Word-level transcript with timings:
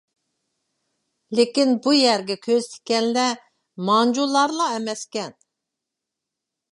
لېكىن 1.39 1.73
بۇ 1.87 1.91
يەرگە 1.97 2.37
كۆز 2.47 2.69
تىككەنلەر 2.71 3.37
مانجۇلارلا 3.91 4.71
ئەمەسكەن. 4.79 5.37